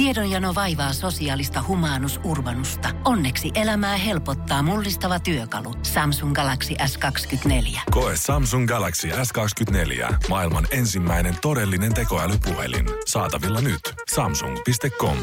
[0.00, 2.88] Tiedonjano vaivaa sosiaalista humanus urbanusta.
[3.04, 5.74] Onneksi elämää helpottaa mullistava työkalu.
[5.82, 7.80] Samsung Galaxy S24.
[7.90, 10.14] Koe Samsung Galaxy S24.
[10.28, 12.86] Maailman ensimmäinen todellinen tekoälypuhelin.
[13.06, 13.80] Saatavilla nyt.
[14.14, 15.16] Samsung.com.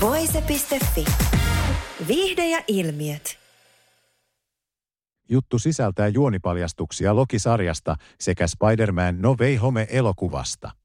[0.00, 1.04] Voise.fi.
[2.08, 3.38] Viihde ja ilmiöt.
[5.28, 10.83] Juttu sisältää juonipaljastuksia Loki-sarjasta sekä Spider-Man No Way Home-elokuvasta.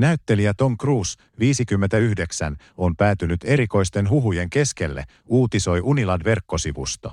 [0.00, 7.12] Näyttelijä Tom Cruise, 59, on päätynyt erikoisten huhujen keskelle, uutisoi Unilad verkkosivusto.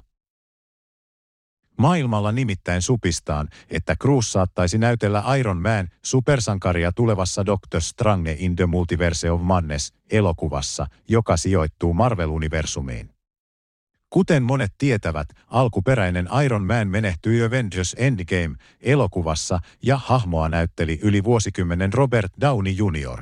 [1.77, 8.65] Maailmalla nimittäin supistaan, että Cruise saattaisi näytellä Iron Man supersankaria tulevassa Doctor Strange in the
[8.65, 13.16] Multiverse of Madness elokuvassa, joka sijoittuu Marvel-universumiin.
[14.09, 22.31] Kuten monet tietävät, alkuperäinen Iron Man menehtyi Avengers Endgame-elokuvassa ja hahmoa näytteli yli vuosikymmenen Robert
[22.41, 23.21] Downey Jr.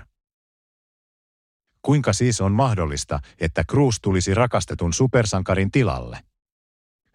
[1.81, 6.19] Kuinka siis on mahdollista, että Cruise tulisi rakastetun supersankarin tilalle?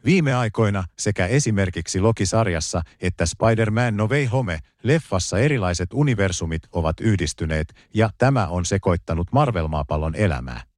[0.04, 8.10] Viime aikoina sekä esimerkiksi Loki-sarjassa että Spider-Man No Way Home-leffassa erilaiset universumit ovat yhdistyneet ja
[8.18, 10.69] tämä on sekoittanut Marvel-maapallon elämää.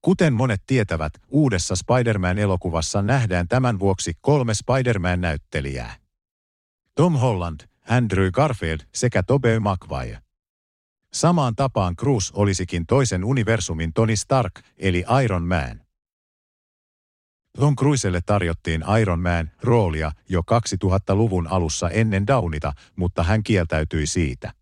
[0.00, 5.96] Kuten monet tietävät, uudessa Spider-Man-elokuvassa nähdään tämän vuoksi kolme Spider-Man-näyttelijää.
[6.94, 10.18] Tom Holland, Andrew Garfield sekä Tobey Maguire.
[11.12, 15.80] Samaan tapaan Cruz olisikin toisen universumin Tony Stark, eli Iron Man.
[17.56, 24.52] Tom Cruiselle tarjottiin Iron Man-roolia jo 2000-luvun alussa ennen Downita, mutta hän kieltäytyi siitä.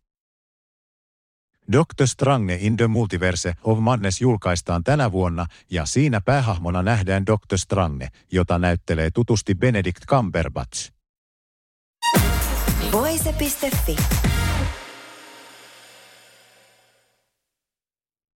[1.72, 7.58] Doctor Strange in the Multiverse of Madness julkaistaan tänä vuonna ja siinä päähahmona nähdään Doctor
[7.58, 10.92] Strange, jota näyttelee tutusti Benedict Cumberbatch.
[12.92, 13.96] Voise.fi.